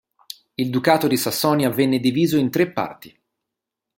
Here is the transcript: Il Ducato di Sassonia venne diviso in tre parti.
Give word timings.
Il 0.55 0.71
Ducato 0.71 1.05
di 1.07 1.15
Sassonia 1.15 1.69
venne 1.69 1.99
diviso 1.99 2.35
in 2.37 2.49
tre 2.49 2.71
parti. 2.71 3.15